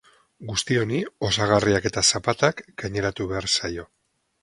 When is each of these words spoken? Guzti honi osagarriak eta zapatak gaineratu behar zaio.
Guzti 0.51 0.79
honi 0.83 1.01
osagarriak 1.27 1.87
eta 1.91 2.05
zapatak 2.09 2.67
gaineratu 2.85 3.33
behar 3.35 3.53
zaio. 3.55 3.91